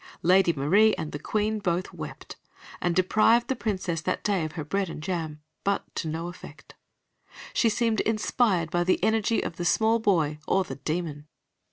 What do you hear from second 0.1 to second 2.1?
Lady Marie and the Queen both